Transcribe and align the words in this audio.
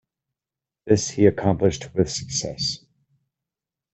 This 0.87 1.11
he 1.11 1.27
accomplished 1.27 1.93
with 1.93 2.09
success. 2.09 2.83